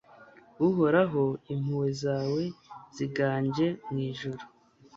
[0.67, 1.23] Uhoraho
[1.53, 2.41] impuhwe zawe
[2.95, 4.43] ziganje mu ijuru